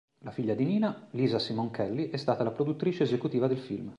[0.23, 3.89] La figlia di Nina, Lisa Simone Kelly, è stata la produttrice esecutiva del film.